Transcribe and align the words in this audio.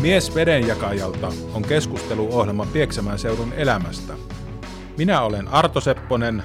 Mies 0.00 0.34
vedenjakajalta 0.34 1.32
on 1.54 1.62
keskusteluohjelma 1.62 2.66
Pieksämään 2.72 3.18
seudun 3.18 3.52
elämästä. 3.52 4.14
Minä 4.98 5.22
olen 5.22 5.48
Arto 5.48 5.80
Sepponen 5.80 6.42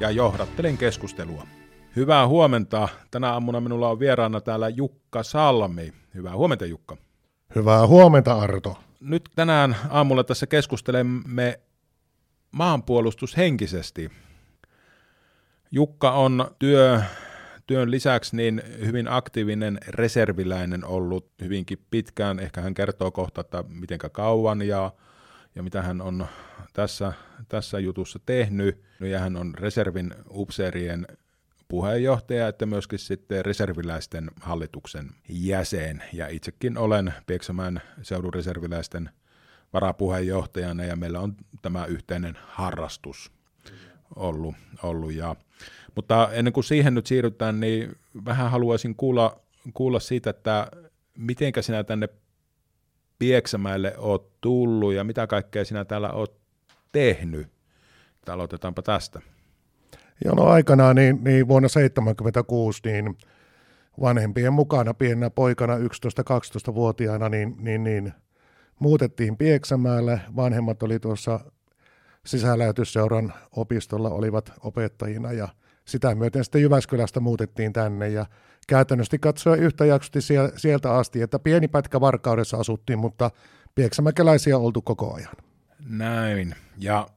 ja 0.00 0.10
johdattelen 0.10 0.78
keskustelua. 0.78 1.46
Hyvää 1.96 2.28
huomenta. 2.28 2.88
Tänä 3.10 3.32
aamuna 3.32 3.60
minulla 3.60 3.88
on 3.88 3.98
vieraana 3.98 4.40
täällä 4.40 4.68
Jukka 4.68 5.22
Salmi. 5.22 5.92
Hyvää 6.14 6.36
huomenta 6.36 6.66
Jukka. 6.66 6.96
Hyvää 7.54 7.86
huomenta 7.86 8.34
Arto. 8.34 8.78
Nyt 9.00 9.30
tänään 9.36 9.76
aamulla 9.90 10.24
tässä 10.24 10.46
keskustelemme 10.46 11.60
maanpuolustushenkisesti. 12.50 14.10
Jukka 15.70 16.10
on 16.10 16.50
työ, 16.58 17.02
työn 17.66 17.90
lisäksi 17.90 18.36
niin 18.36 18.62
hyvin 18.86 19.08
aktiivinen 19.08 19.78
reserviläinen 19.88 20.84
ollut 20.84 21.30
hyvinkin 21.40 21.78
pitkään. 21.90 22.38
Ehkä 22.38 22.60
hän 22.60 22.74
kertoo 22.74 23.10
kohta, 23.10 23.40
että 23.40 23.64
miten 23.68 23.98
kauan 23.98 24.62
ja, 24.62 24.92
ja 25.54 25.62
mitä 25.62 25.82
hän 25.82 26.00
on 26.00 26.26
tässä, 26.72 27.12
tässä 27.48 27.78
jutussa 27.78 28.18
tehnyt. 28.26 28.82
Ja 29.00 29.18
hän 29.18 29.36
on 29.36 29.54
reservin 29.54 30.14
upseerien 30.30 31.06
puheenjohtaja, 31.68 32.48
että 32.48 32.66
myöskin 32.66 32.98
sitten 32.98 33.44
reserviläisten 33.44 34.30
hallituksen 34.40 35.10
jäsen. 35.28 36.02
Ja 36.12 36.28
itsekin 36.28 36.78
olen 36.78 37.14
Pieksämään 37.26 37.80
seudun 38.02 38.34
reserviläisten 38.34 39.10
varapuheenjohtajana 39.72 40.84
ja 40.84 40.96
meillä 40.96 41.20
on 41.20 41.36
tämä 41.62 41.86
yhteinen 41.86 42.38
harrastus 42.46 43.32
ollut. 44.16 44.54
ollut 44.82 45.12
ja, 45.12 45.36
mutta 45.94 46.28
ennen 46.32 46.52
kuin 46.52 46.64
siihen 46.64 46.94
nyt 46.94 47.06
siirrytään, 47.06 47.60
niin 47.60 47.96
vähän 48.24 48.50
haluaisin 48.50 48.94
kuulla, 48.94 49.40
kuulla 49.74 50.00
siitä, 50.00 50.30
että 50.30 50.68
mitenkä 51.18 51.62
sinä 51.62 51.84
tänne 51.84 52.08
Pieksämäelle 53.18 53.94
oot 53.98 54.40
tullut 54.40 54.94
ja 54.94 55.04
mitä 55.04 55.26
kaikkea 55.26 55.64
sinä 55.64 55.84
täällä 55.84 56.12
oot 56.12 56.36
tehnyt. 56.92 57.48
Aloitetaanpa 58.28 58.82
tästä. 58.82 59.20
Joo, 60.24 60.34
no 60.34 60.44
aikanaan 60.44 60.96
niin, 60.96 61.24
niin 61.24 61.48
vuonna 61.48 61.68
1976 61.68 62.80
niin 62.84 63.18
vanhempien 64.00 64.52
mukana 64.52 64.94
pienenä 64.94 65.30
poikana 65.30 65.76
11-12-vuotiaana 65.76 67.28
niin, 67.28 67.56
niin, 67.58 67.84
niin 67.84 68.12
muutettiin 68.78 69.36
Pieksämäälle. 69.36 70.20
Vanhemmat 70.36 70.82
oli 70.82 70.98
tuossa 70.98 71.40
sisäläytysseuran 72.26 73.32
opistolla 73.56 74.10
olivat 74.10 74.52
opettajina 74.62 75.32
ja 75.32 75.48
sitä 75.84 76.14
myöten 76.14 76.44
sitten 76.44 76.62
Jyväskylästä 76.62 77.20
muutettiin 77.20 77.72
tänne 77.72 78.08
ja 78.08 78.26
käytännössä 78.68 79.18
katsoen 79.18 79.60
yhtä 79.60 79.84
jaksotti 79.84 80.18
sieltä 80.56 80.94
asti, 80.94 81.22
että 81.22 81.38
pieni 81.38 81.68
pätkä 81.68 82.00
Varkaudessa 82.00 82.56
asuttiin, 82.56 82.98
mutta 82.98 83.30
pieksämäkeläisiä 83.74 84.58
oltu 84.58 84.82
koko 84.82 85.14
ajan. 85.14 85.34
Näin, 85.88 86.54
ja 86.78 87.08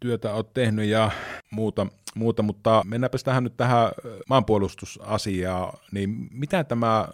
työtä 0.00 0.32
olet 0.32 0.54
tehnyt 0.54 0.86
ja 0.86 1.10
muuta, 1.50 1.86
muuta 2.14 2.42
mutta 2.42 2.82
mennäänpä 2.86 3.18
tähän 3.24 3.44
nyt 3.44 3.56
tähän 3.56 3.90
maanpuolustusasiaan, 4.28 5.78
niin 5.92 6.28
mitä 6.30 6.64
tämä 6.64 7.08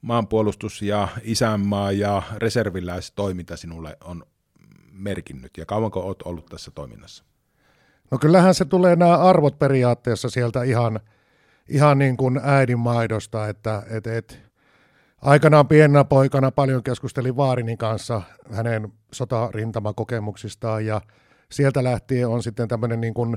maanpuolustus 0.00 0.82
ja 0.82 1.08
isänmaa 1.22 1.92
ja 1.92 2.22
reserviläistoiminta 2.36 3.56
sinulle 3.56 3.96
on 4.04 4.22
merkinnyt 4.92 5.56
ja 5.56 5.66
kauanko 5.66 6.00
olet 6.00 6.22
ollut 6.22 6.46
tässä 6.46 6.70
toiminnassa? 6.70 7.24
No 8.10 8.18
kyllähän 8.18 8.54
se 8.54 8.64
tulee 8.64 8.96
nämä 8.96 9.16
arvot 9.16 9.58
periaatteessa 9.58 10.30
sieltä 10.30 10.62
ihan, 10.62 11.00
ihan 11.68 11.98
niin 11.98 12.16
kuin 12.16 12.40
äidinmaidosta, 12.42 13.48
että 13.48 13.82
et, 13.90 14.06
et, 14.06 14.40
aikanaan 15.22 15.68
pienenä 15.68 16.04
poikana 16.04 16.50
paljon 16.50 16.82
keskustelin 16.82 17.36
Vaarinin 17.36 17.78
kanssa 17.78 18.22
hänen 18.52 18.92
sotarintamakokemuksistaan 19.12 20.86
ja 20.86 21.00
sieltä 21.50 21.84
lähtien 21.84 22.28
on 22.28 22.42
sitten 22.42 22.68
tämmöinen 22.68 23.00
niin 23.00 23.14
kuin 23.14 23.36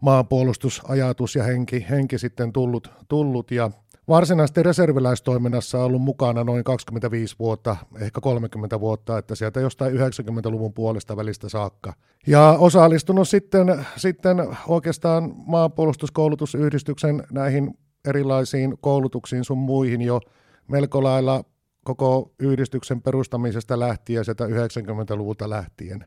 maanpuolustusajatus 0.00 1.34
ja 1.34 1.42
henki, 1.42 1.86
henki 1.90 2.18
sitten 2.18 2.52
tullut, 2.52 2.90
tullut 3.08 3.50
ja 3.50 3.70
varsinaisesti 4.08 4.62
reserviläistoiminnassa 4.62 5.84
ollut 5.84 6.02
mukana 6.02 6.44
noin 6.44 6.64
25 6.64 7.36
vuotta, 7.38 7.76
ehkä 8.00 8.20
30 8.20 8.80
vuotta, 8.80 9.18
että 9.18 9.34
sieltä 9.34 9.60
jostain 9.60 9.94
90-luvun 9.94 10.74
puolesta 10.74 11.16
välistä 11.16 11.48
saakka. 11.48 11.92
Ja 12.26 12.56
osallistunut 12.58 13.28
sitten, 13.28 13.86
sitten 13.96 14.36
oikeastaan 14.68 15.32
maanpuolustuskoulutusyhdistyksen 15.36 17.24
näihin 17.32 17.78
erilaisiin 18.08 18.74
koulutuksiin 18.80 19.44
sun 19.44 19.58
muihin 19.58 20.00
jo 20.02 20.20
melko 20.68 21.02
lailla 21.02 21.44
koko 21.84 22.34
yhdistyksen 22.38 23.02
perustamisesta 23.02 23.78
lähtien, 23.80 24.24
sieltä 24.24 24.46
90-luvulta 24.46 25.50
lähtien. 25.50 26.04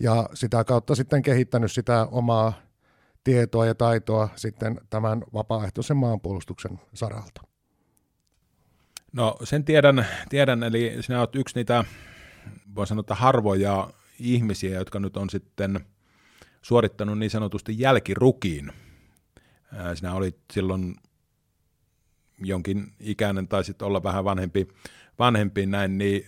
Ja 0.00 0.28
sitä 0.34 0.64
kautta 0.64 0.94
sitten 0.94 1.22
kehittänyt 1.22 1.72
sitä 1.72 2.08
omaa 2.10 2.52
tietoa 3.30 3.66
ja 3.66 3.74
taitoa 3.74 4.28
sitten 4.36 4.80
tämän 4.90 5.22
vapaaehtoisen 5.34 5.96
maanpuolustuksen 5.96 6.80
saralta? 6.94 7.42
No 9.12 9.36
sen 9.44 9.64
tiedän, 9.64 10.06
tiedän 10.28 10.62
eli 10.62 10.96
sinä 11.00 11.20
olet 11.20 11.36
yksi 11.36 11.54
niitä, 11.54 11.84
voi 12.74 12.86
sanoa, 12.86 13.00
että 13.00 13.14
harvoja 13.14 13.90
ihmisiä, 14.18 14.78
jotka 14.78 15.00
nyt 15.00 15.16
on 15.16 15.30
sitten 15.30 15.80
suorittanut 16.62 17.18
niin 17.18 17.30
sanotusti 17.30 17.74
jälkirukiin. 17.78 18.72
Sinä 19.94 20.14
olit 20.14 20.38
silloin 20.52 20.96
jonkin 22.38 22.92
ikäinen 23.00 23.48
tai 23.48 23.64
sitten 23.64 23.86
olla 23.86 24.02
vähän 24.02 24.24
vanhempi, 24.24 24.68
vanhempi 25.18 25.66
näin, 25.66 25.98
niin 25.98 26.26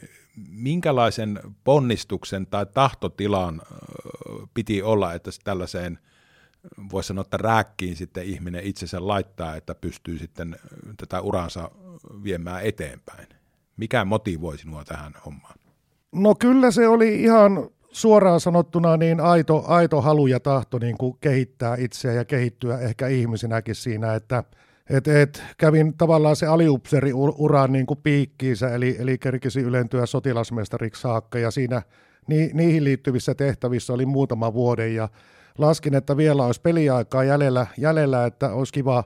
minkälaisen 0.49 1.41
ponnistuksen 1.65 2.47
tai 2.47 2.67
tahtotilan 2.67 3.63
piti 4.55 4.83
olla, 4.83 5.15
että 5.15 5.31
tällaiseen– 5.45 5.99
voisi 6.93 7.07
sanoa, 7.07 7.23
että 7.23 7.37
rääkkiin 7.37 7.97
sitten 7.97 8.25
ihminen 8.25 8.65
itsensä 8.65 9.09
laittaa, 9.09 9.57
että 9.57 9.75
pystyy 9.75 10.19
sitten 10.19 10.57
tätä 10.97 11.21
uransa 11.21 11.71
viemään 12.25 12.65
eteenpäin. 12.65 13.27
Mikä 13.77 14.05
motivoi 14.05 14.59
sinua 14.59 14.85
tähän 14.85 15.13
hommaan? 15.27 15.55
No 16.13 16.35
kyllä 16.35 16.71
se 16.71 16.89
oli 16.89 17.23
ihan 17.23 17.69
suoraan 17.93 18.41
sanottuna 18.41 18.97
niin 18.97 19.21
aito, 19.21 19.65
aito 19.67 20.01
halu 20.01 20.27
ja 20.27 20.41
tahto 20.41 20.79
niin 20.79 20.99
kuin 20.99 21.17
kehittää 21.21 21.77
itseä 21.77 22.13
ja 22.13 22.25
kehittyä 22.25 22.79
ehkä 22.79 23.09
ihmisenäkin 23.09 23.75
siinä, 23.75 24.15
että 24.15 24.45
et, 24.91 25.09
et, 25.09 25.43
kävin 25.59 25.97
tavallaan 25.97 26.37
se 26.37 26.47
aliupseri 26.47 27.13
uran 27.15 27.73
niin 27.73 27.87
kuin 27.87 28.01
piikkiinsä, 28.03 28.75
eli, 28.75 28.97
eli 28.99 29.19
kerkisi 29.19 29.61
ylentyä 29.61 30.07
sotilasmestariksi 30.07 31.03
saakka, 31.03 31.39
ja 31.39 31.51
siinä 31.51 31.83
ni, 32.27 32.51
niihin 32.55 32.85
liittyvissä 32.85 33.35
tehtävissä 33.35 33.93
oli 33.93 34.07
muutama 34.07 34.53
vuoden, 34.53 34.95
ja 34.95 35.09
laskin, 35.59 35.95
että 35.95 36.17
vielä 36.17 36.45
olisi 36.45 36.61
peliaikaa 36.61 37.25
jäljellä, 37.25 37.67
jäljellä 37.79 38.27
että 38.27 38.53
olisi 38.53 38.73
kiva 38.73 39.05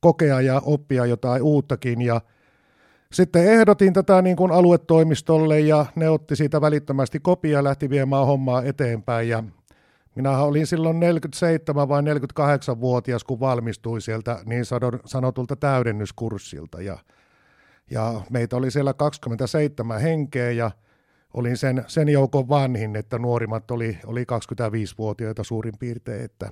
kokea 0.00 0.40
ja 0.40 0.62
oppia 0.64 1.06
jotain 1.06 1.42
uuttakin. 1.42 2.02
Ja 2.02 2.20
sitten 3.12 3.46
ehdotin 3.46 3.92
tätä 3.92 4.22
niin 4.22 4.36
kuin 4.36 4.52
aluetoimistolle 4.52 5.60
ja 5.60 5.86
ne 5.96 6.10
otti 6.10 6.36
siitä 6.36 6.60
välittömästi 6.60 7.20
kopia 7.20 7.58
ja 7.58 7.64
lähti 7.64 7.90
viemään 7.90 8.26
hommaa 8.26 8.62
eteenpäin. 8.62 9.28
Ja 9.28 9.44
minä 10.14 10.38
olin 10.38 10.66
silloin 10.66 11.00
47 11.00 11.88
vai 11.88 12.02
48-vuotias, 12.02 13.24
kun 13.24 13.40
valmistuin 13.40 14.00
sieltä 14.00 14.38
niin 14.44 14.64
sanotulta 15.04 15.56
täydennyskurssilta. 15.56 16.82
Ja, 16.82 16.98
ja 17.90 18.20
meitä 18.30 18.56
oli 18.56 18.70
siellä 18.70 18.94
27 18.94 20.00
henkeä 20.00 20.50
ja 20.50 20.70
olin 21.36 21.56
sen, 21.56 21.84
sen 21.86 22.08
joukon 22.08 22.48
vanhin, 22.48 22.96
että 22.96 23.18
nuorimmat 23.18 23.70
oli, 23.70 23.98
oli 24.06 24.22
25-vuotiaita 24.22 25.44
suurin 25.44 25.74
piirtein, 25.78 26.24
että 26.24 26.50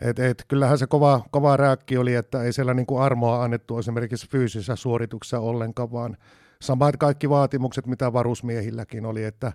et, 0.00 0.18
et, 0.18 0.44
kyllähän 0.48 0.78
se 0.78 0.86
kova, 0.86 1.22
kova 1.30 1.56
rääkki 1.56 1.96
oli, 1.96 2.14
että 2.14 2.42
ei 2.42 2.52
siellä 2.52 2.74
niinku 2.74 2.98
armoa 2.98 3.44
annettu 3.44 3.78
esimerkiksi 3.78 4.28
fyysisessä 4.30 4.76
suorituksessa 4.76 5.38
ollenkaan, 5.38 5.92
vaan 5.92 6.16
samat 6.62 6.96
kaikki 6.96 7.30
vaatimukset, 7.30 7.86
mitä 7.86 8.12
varusmiehilläkin 8.12 9.06
oli, 9.06 9.24
että 9.24 9.52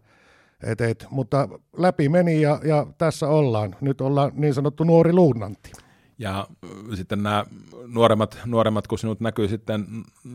et, 0.64 0.82
et, 0.82 1.08
mutta 1.10 1.50
läpi 1.78 2.10
meni 2.10 2.42
ja, 2.42 2.60
ja 2.64 2.88
tässä 2.98 3.28
ollaan. 3.28 3.76
Nyt 3.82 4.02
ollaan 4.02 4.32
niin 4.36 4.54
sanottu 4.54 4.84
nuori 4.84 5.14
luutnantti. 5.14 5.72
Ja 6.18 6.48
sitten 6.96 7.24
nämä 7.24 7.46
nuoremmat, 7.88 8.38
nuoremmat 8.46 8.88
kun 8.88 9.00
sinut 9.00 9.20
näkyy 9.20 9.48
sitten 9.48 9.86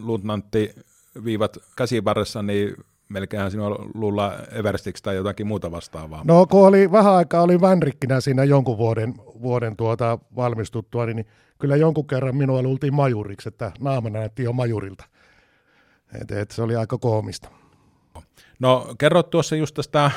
luutnantti 0.00 0.75
viivat 1.25 1.58
käsivarressa, 1.76 2.43
niin 2.43 2.75
melkein 3.12 3.50
sinua 3.50 3.87
luulla 3.94 4.35
Everstiksi 4.53 5.03
tai 5.03 5.17
jotakin 5.17 5.47
muuta 5.47 5.70
vastaavaa. 5.70 6.23
No 6.25 6.47
kun 6.47 6.67
oli 6.67 6.93
vähän 6.93 7.14
aikaa 7.14 7.43
oli 7.43 7.61
vänrikkinä 7.61 8.20
siinä 8.20 8.44
jonkun 8.44 8.79
vuoden, 8.79 9.14
vuoden 9.43 9.76
tuota 9.76 10.19
valmistuttua, 10.37 11.06
niin 11.06 11.26
kyllä 11.59 11.76
jonkun 11.76 12.06
kerran 12.06 12.37
minua 12.37 12.62
luultiin 12.62 12.94
majuriksi, 12.94 13.49
että 13.49 13.73
naama 13.81 14.11
näytti 14.11 14.43
jo 14.43 14.53
majurilta. 14.53 15.05
Et, 16.23 16.31
et 16.31 16.50
se 16.50 16.62
oli 16.62 16.76
aika 16.76 16.99
koomista. 16.99 17.49
No 18.59 18.94
kerro 18.99 19.23
tuossa 19.23 19.56
just 19.56 19.75
tästä 19.75 20.11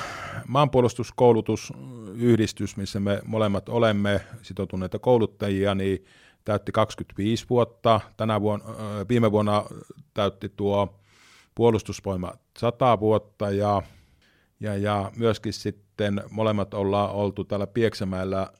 maanpuolustuskoulutusyhdistys, 0.47 2.77
missä 2.77 2.99
me 2.99 3.21
molemmat 3.25 3.69
olemme 3.69 4.21
sitoutuneita 4.41 4.99
kouluttajia, 4.99 5.75
niin 5.75 6.05
täytti 6.43 6.71
25 6.71 7.45
vuotta. 7.49 8.01
Tänä 8.17 8.41
vuonna, 8.41 8.65
viime 9.09 9.31
vuonna 9.31 9.63
täytti 10.13 10.49
tuo 10.49 11.04
puolustusvoima 11.55 12.33
100 12.57 12.99
vuotta 12.99 13.51
ja, 13.51 13.81
ja, 14.59 14.77
ja 14.77 15.11
myöskin 15.15 15.53
sitten 15.53 16.23
molemmat 16.29 16.73
ollaan 16.73 17.11
oltu 17.11 17.43
täällä 17.43 17.67
Pieksämäellä 17.67 18.51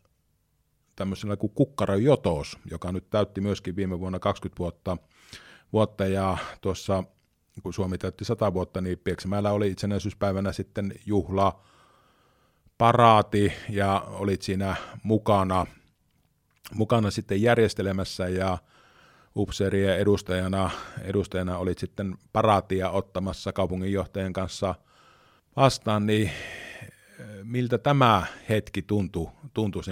tämmöisellä 0.95 1.37
kuin 1.37 1.51
Kukkaran 1.55 2.03
Jotos, 2.03 2.57
joka 2.71 2.91
nyt 2.91 3.09
täytti 3.09 3.41
myöskin 3.41 3.75
viime 3.75 3.99
vuonna 3.99 4.19
20 4.19 4.59
vuotta, 4.59 4.97
vuotta. 5.73 6.05
Ja 6.05 6.37
tuossa 6.61 7.03
kun 7.63 7.73
Suomi 7.73 7.97
täytti 7.97 8.25
100 8.25 8.53
vuotta, 8.53 8.81
niin 8.81 8.99
Pieksämäellä 9.03 9.51
oli 9.51 9.71
itsenäisyyspäivänä 9.71 10.51
sitten 10.51 10.93
juhla, 11.05 11.61
paraati 12.77 13.53
ja 13.69 14.01
olit 14.07 14.41
siinä 14.41 14.75
mukana, 15.03 15.65
mukana 16.73 17.11
sitten 17.11 17.41
järjestelemässä. 17.41 18.27
Ja 18.27 18.57
upseerien 19.35 19.99
edustajana, 19.99 20.71
edustajana 21.01 21.57
olit 21.57 21.77
sitten 21.77 22.15
paraatia 22.33 22.89
ottamassa 22.89 23.53
kaupunginjohtajan 23.53 24.33
kanssa 24.33 24.75
vastaan, 25.55 26.05
niin 26.05 26.31
eh, 27.19 27.25
miltä 27.43 27.77
tämä 27.77 28.25
hetki 28.49 28.81
tuntui, 28.81 29.27
tuntui 29.53 29.83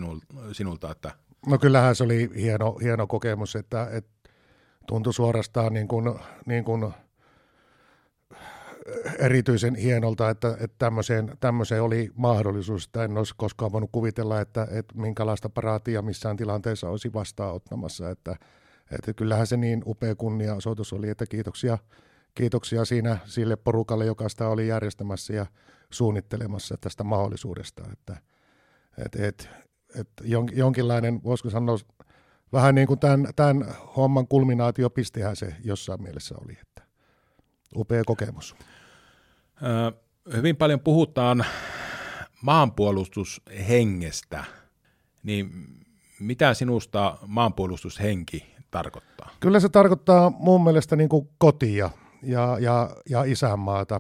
sinulta? 0.52 0.92
Että... 0.92 1.12
No 1.48 1.58
kyllähän 1.58 1.96
se 1.96 2.04
oli 2.04 2.30
hieno, 2.36 2.76
hieno 2.82 3.08
kokemus, 3.08 3.56
että, 3.56 3.88
että 3.92 4.30
tuntui 4.88 5.14
suorastaan 5.14 5.74
niin 5.74 5.88
kuin, 5.88 6.20
niin 6.46 6.64
kuin 6.64 6.94
erityisen 9.20 9.76
hienolta, 9.76 10.30
että, 10.30 10.58
että 10.60 10.76
tämmöiseen, 10.78 11.38
tämmöiseen 11.40 11.84
oli 11.84 12.12
mahdollisuus. 12.16 12.86
Että 12.86 13.04
en 13.04 13.18
olisi 13.18 13.34
koskaan 13.38 13.72
voinut 13.72 13.90
kuvitella, 13.92 14.42
että, 14.42 14.68
että 14.72 14.96
minkälaista 14.98 15.50
paraatia 15.50 16.02
missään 16.02 16.38
tilanteessa 16.38 16.90
olisi 16.90 17.14
vastaanottamassa. 17.14 18.10
Että, 18.10 18.36
että 18.92 19.14
kyllähän 19.14 19.48
se 19.48 19.58
niin 19.58 19.84
upea 19.86 20.16
kunniaosoitus 20.16 20.94
oli, 20.94 21.10
että 21.10 21.26
kiitoksia, 21.26 21.78
kiitoksia 22.36 22.86
siinä 22.86 23.18
sille 23.26 23.56
porukalle, 23.56 24.06
joka 24.06 24.30
sitä 24.30 24.48
oli 24.48 24.68
järjestämässä 24.68 25.34
ja 25.34 25.46
suunnittelemassa 25.90 26.76
tästä 26.82 27.04
mahdollisuudesta. 27.04 27.84
Että, 27.94 28.18
että, 29.06 29.28
että, 29.28 29.46
että 30.00 30.24
jonkinlainen, 30.54 31.24
voisiko 31.24 31.50
sanoa, 31.50 31.78
vähän 32.54 32.76
niin 32.76 32.88
kuin 32.88 33.00
tämän, 33.00 33.28
tämän 33.36 33.66
homman 33.96 34.28
kulminaatiopistehän 34.28 35.36
se 35.36 35.56
jossain 35.64 36.04
mielessä 36.04 36.36
oli. 36.46 36.58
Että 36.62 36.84
upea 37.76 38.04
kokemus. 38.06 38.56
Hyvin 40.34 40.56
paljon 40.56 40.80
puhutaan 40.80 41.46
maanpuolustushengestä, 42.42 44.44
niin 45.24 45.52
mitä 46.20 46.54
sinusta 46.54 47.18
maanpuolustushenki 47.28 48.53
tarkoittaa? 48.74 49.30
Kyllä 49.40 49.60
se 49.60 49.70
tarkoittaa 49.70 50.30
mun 50.30 50.64
mielestä 50.64 50.96
niin 50.96 51.10
kuin 51.10 51.30
kotia 51.38 51.90
ja, 52.24 52.58
ja, 52.60 52.90
ja 53.10 53.24
isänmaata. 53.24 54.00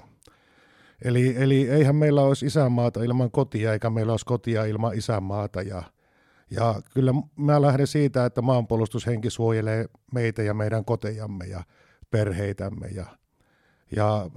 Eli, 1.01 1.35
eli 1.37 1.69
eihän 1.69 1.95
meillä 1.95 2.21
olisi 2.21 2.45
isänmaata 2.45 3.03
ilman 3.03 3.31
kotia, 3.31 3.73
eikä 3.73 3.89
meillä 3.89 4.13
olisi 4.13 4.25
kotia 4.25 4.65
ilman 4.65 4.97
isänmaata. 4.97 5.61
Ja, 5.61 5.83
ja 6.51 6.81
kyllä 6.93 7.13
mä 7.35 7.61
lähden 7.61 7.87
siitä, 7.87 8.25
että 8.25 8.41
maanpuolustushenki 8.41 9.29
suojelee 9.29 9.85
meitä 10.13 10.43
ja 10.43 10.53
meidän 10.53 10.85
kotejamme 10.85 11.45
ja 11.45 11.63
perheitämme 12.11 12.87
ja– 12.87 13.05
ja 13.95 14.29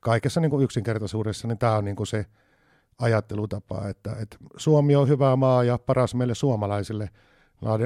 kaikessa 0.00 0.40
niin 0.40 0.50
kuin 0.50 0.64
yksinkertaisuudessa 0.64 1.48
niin 1.48 1.58
tämä 1.58 1.76
on 1.76 1.84
niin 1.84 1.96
kuin 1.96 2.06
se 2.06 2.26
ajattelutapa, 2.98 3.88
että, 3.88 4.16
että 4.20 4.36
Suomi 4.56 4.96
on 4.96 5.08
hyvä 5.08 5.36
maa 5.36 5.64
ja 5.64 5.78
paras 5.78 6.14
meille 6.14 6.34
suomalaisille. 6.34 7.08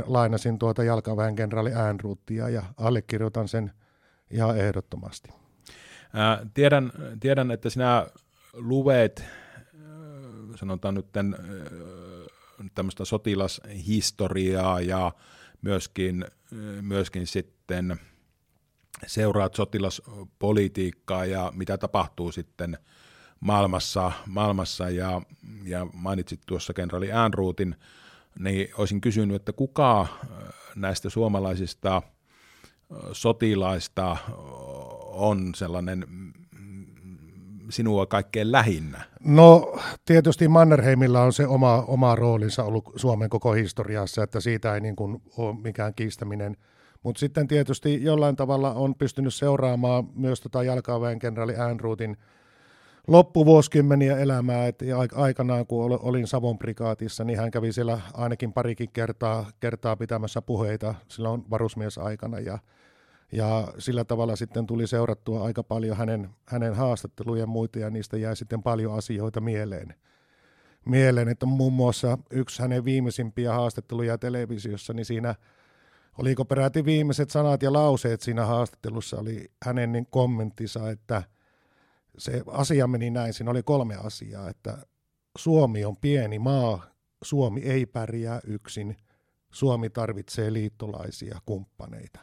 Lainasin 0.07 0.59
tuota 0.59 0.85
jalkaväen 0.85 1.37
kenraali 1.37 1.73
Äänruuttia 1.73 2.49
ja 2.49 2.63
allekirjoitan 2.77 3.49
sen 3.49 3.73
ihan 4.31 4.59
ehdottomasti. 4.59 5.31
Ää, 6.13 6.47
tiedän, 6.55 6.93
tiedän, 7.21 7.51
että 7.51 7.71
sinä 7.71 8.07
luvet, 8.53 9.25
sanotaan 10.55 10.95
nyt 10.95 11.13
tämän, 11.13 11.37
tämmöistä 12.75 13.05
sotilashistoriaa 13.05 14.81
ja 14.81 15.13
myöskin, 15.63 16.25
myöskin 16.81 17.27
sitten– 17.27 17.97
seuraat 19.07 19.55
sotilaspolitiikkaa 19.55 21.25
ja 21.25 21.53
mitä 21.55 21.79
tapahtuu 21.79 22.33
sitten 22.33 22.79
maailmassa, 23.41 24.13
maailmassa 24.27 24.91
ja, 24.91 25.23
ja 25.65 25.87
mainitsit 25.93 26.41
tuossa 26.47 26.73
kenraali 26.75 27.13
Äänruutin, 27.13 27.77
niin 28.39 28.69
olisin 28.79 29.01
kysynyt, 29.01 29.37
että 29.37 29.53
kuka 29.53 30.01
äh, 30.01 30.09
näistä 30.77 31.11
suomalaisista 31.11 31.97
äh, 31.97 32.03
sotilaista 33.13 34.13
äh, 34.13 34.19
on 35.13 35.55
sellainen 35.55 36.05
mm, 36.09 36.33
sinua 37.71 38.07
kaikkein 38.07 38.53
lähinnä? 38.53 39.05
No 39.25 39.79
tietysti 40.05 40.49
Mannerheimilla 40.49 41.23
on 41.23 41.33
se 41.33 41.47
oma, 41.47 41.85
oma 41.87 42.15
roolinsa 42.15 42.65
ollut 42.65 42.93
Suomen 42.97 43.31
koko 43.31 43.53
historiassa, 43.53 44.23
että 44.23 44.41
siitä 44.41 44.75
ei 44.75 44.81
niin 44.81 44.97
kuin 44.97 45.23
ole 45.37 45.57
mikään 45.63 45.95
kiistäminen– 45.95 46.57
mutta 47.07 47.21
sitten 47.21 47.49
tietysti 47.49 48.03
jollain 48.05 48.37
tavalla 48.37 48.73
on 48.75 48.95
pystynyt 48.95 49.35
seuraamaan 49.35 50.09
myös 50.15 50.41
tota 50.41 50.63
jalkaväen 50.63 51.19
kenraali 51.19 51.57
Äänruutin 51.57 52.17
loppuvuosikymmeniä 53.07 54.19
elämää, 54.19 54.67
että 54.67 54.85
aikanaan 55.15 55.67
kun 55.67 55.99
olin 56.03 56.27
Savon 56.27 56.59
prikaatissa, 56.59 57.25
niin 57.25 57.39
hän 57.39 57.51
kävi 57.51 57.73
siellä 57.73 58.01
ainakin 58.15 58.53
parikin 58.53 58.91
kertaa, 58.93 59.51
kertaa 59.61 59.97
pitämässä 59.97 60.43
puheita 60.43 60.95
silloin 61.09 61.45
varusmiesaikana 61.51 62.41
ja, 62.41 62.59
ja 63.33 63.69
sillä 63.79 64.05
tavalla 64.05 64.37
sitten 64.37 64.67
tuli 64.67 64.87
seurattua 64.87 65.45
aika 65.45 65.63
paljon 65.63 65.97
hänen, 65.97 66.31
hänen 66.47 66.75
haastattelujen 66.75 67.49
muita 67.49 67.79
ja 67.79 67.91
niistä 67.91 68.17
jäi 68.17 68.37
sitten 68.37 68.63
paljon 68.63 68.95
asioita 68.95 69.41
mieleen. 69.41 69.95
Mieleen, 70.85 71.29
että 71.29 71.47
muun 71.47 71.73
muassa 71.73 72.19
yksi 72.31 72.63
hänen 72.63 72.85
viimeisimpiä 72.85 73.53
haastatteluja 73.53 74.19
televisiossa, 74.19 74.93
niin 74.93 75.07
siinä– 75.07 75.35
oliko 76.19 76.45
peräti 76.45 76.85
viimeiset 76.85 77.31
sanat 77.31 77.63
ja 77.63 77.73
lauseet 77.73 78.21
siinä 78.21 78.47
haastattelussa, 78.47 79.21
oli 79.21 79.51
hänen 79.65 80.07
kommenttinsa, 80.11 80.91
että 80.91 81.23
se 82.19 82.43
asia 82.47 82.87
meni 82.87 83.11
näin, 83.11 83.35
siinä 83.35 83.51
oli 83.51 83.63
kolme 83.63 83.95
asiaa, 83.95 84.51
että 84.51 84.79
Suomi 85.39 85.85
on 85.85 85.97
pieni 85.97 86.39
maa, 86.39 86.87
Suomi 87.23 87.61
ei 87.61 87.87
pärjää 87.87 88.41
yksin, 88.45 88.97
Suomi 89.53 89.91
tarvitsee 89.91 90.53
liittolaisia 90.53 91.39
kumppaneita. 91.47 92.21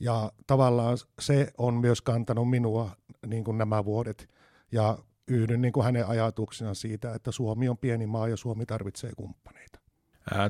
Ja 0.00 0.32
tavallaan 0.46 0.98
se 1.20 1.52
on 1.58 1.74
myös 1.74 2.02
kantanut 2.02 2.50
minua 2.50 2.90
niin 3.26 3.44
kuin 3.44 3.58
nämä 3.58 3.84
vuodet, 3.84 4.28
ja 4.72 4.98
yhdyn 5.28 5.62
niin 5.62 5.72
kuin 5.72 5.84
hänen 5.84 6.06
ajatuksenaan 6.06 6.76
siitä, 6.76 7.14
että 7.14 7.32
Suomi 7.32 7.68
on 7.68 7.78
pieni 7.78 8.06
maa 8.06 8.28
ja 8.28 8.36
Suomi 8.36 8.66
tarvitsee 8.66 9.10
kumppaneita. 9.16 9.78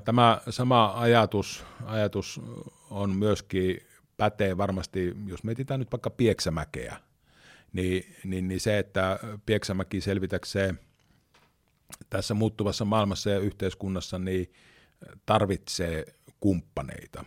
Tämä 0.04 0.40
sama 0.50 1.00
ajatus, 1.00 1.64
ajatus 1.84 2.40
on 2.90 3.10
myöskin 3.10 3.80
pätee 4.16 4.56
varmasti, 4.56 5.16
jos 5.26 5.44
mietitään 5.44 5.80
nyt 5.80 5.92
vaikka 5.92 6.10
Pieksämäkeä, 6.10 6.96
niin, 7.76 8.16
niin, 8.24 8.48
niin 8.48 8.60
se, 8.60 8.78
että 8.78 9.18
Pieksämäki 9.46 10.00
selvitäkseen 10.00 10.80
tässä 12.10 12.34
muuttuvassa 12.34 12.84
maailmassa 12.84 13.30
ja 13.30 13.38
yhteiskunnassa, 13.38 14.18
niin 14.18 14.52
tarvitsee 15.26 16.04
kumppaneita. 16.40 17.24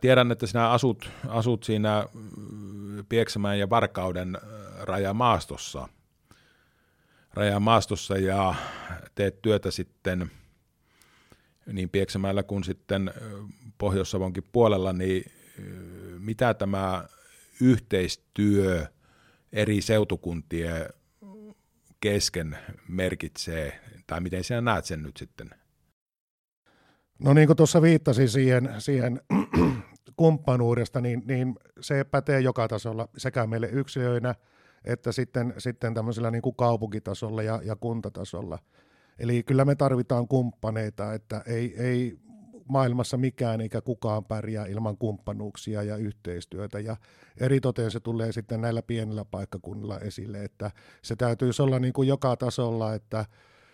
Tiedän, 0.00 0.32
että 0.32 0.46
sinä 0.46 0.70
asut, 0.70 1.10
asut 1.28 1.62
siinä 1.62 2.06
Pieksämään 3.08 3.58
ja 3.58 3.70
Varkauden 3.70 4.38
rajamaastossa, 4.80 5.88
rajamaastossa 7.34 8.18
ja 8.18 8.54
teet 9.14 9.42
työtä 9.42 9.70
sitten– 9.70 10.30
niin 11.72 11.90
Pieksämäellä 11.90 12.42
kuin 12.42 12.64
sitten 12.64 13.12
Pohjois-Savonkin 13.78 14.44
puolella, 14.52 14.92
niin 14.92 15.32
mitä 16.18 16.54
tämä 16.54 17.04
yhteistyö 17.60 18.86
eri 19.52 19.82
seutukuntien 19.82 20.86
kesken 22.00 22.58
merkitsee, 22.88 23.80
tai 24.06 24.20
miten 24.20 24.44
sinä 24.44 24.60
näet 24.60 24.84
sen 24.84 25.02
nyt 25.02 25.16
sitten? 25.16 25.50
No 27.18 27.34
niin 27.34 27.46
kuin 27.46 27.56
tuossa 27.56 27.82
viittasin 27.82 28.28
siihen, 28.28 28.74
siihen 28.78 29.20
kumppanuudesta, 30.16 31.00
niin, 31.00 31.22
niin 31.26 31.54
se 31.80 32.04
pätee 32.04 32.40
joka 32.40 32.68
tasolla 32.68 33.08
sekä 33.16 33.46
meille 33.46 33.68
yksilöinä 33.72 34.34
että 34.84 35.12
sitten, 35.12 35.54
sitten 35.58 35.94
tämmöisellä 35.94 36.30
niin 36.30 36.42
kuin 36.42 36.56
kaupunkitasolla 36.56 37.42
ja, 37.42 37.60
ja 37.64 37.76
kuntatasolla– 37.76 38.58
Eli 39.20 39.42
kyllä 39.42 39.64
me 39.64 39.74
tarvitaan 39.74 40.28
kumppaneita, 40.28 41.14
että 41.14 41.42
ei, 41.46 41.74
ei 41.76 42.18
maailmassa 42.70 43.16
mikään 43.16 43.60
eikä 43.60 43.80
kukaan 43.80 44.24
pärjää 44.24 44.66
ilman 44.66 44.98
kumppanuuksia 44.98 45.82
ja 45.82 45.96
yhteistyötä. 45.96 46.80
Ja 46.80 46.96
eritoten 47.40 47.90
se 47.90 48.00
tulee 48.00 48.32
sitten 48.32 48.60
näillä 48.60 48.82
pienillä 48.82 49.24
paikkakunnilla 49.24 49.98
esille, 49.98 50.44
että 50.44 50.70
se 51.02 51.16
täytyisi 51.16 51.62
olla 51.62 51.78
niin 51.78 51.92
kuin 51.92 52.08
joka 52.08 52.36
tasolla, 52.36 52.94
että 52.94 53.24